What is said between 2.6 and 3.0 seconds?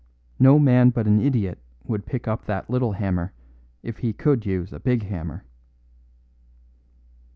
little